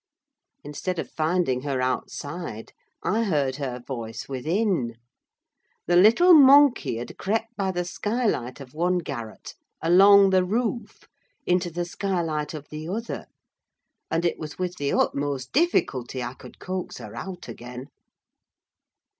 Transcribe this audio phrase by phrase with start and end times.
[0.63, 4.95] Instead of finding her outside, I heard her voice within.
[5.85, 11.03] The little monkey had crept by the skylight of one garret, along the roof,
[11.45, 13.27] into the skylight of the other,
[14.09, 17.85] and it was with the utmost difficulty I could coax her out again.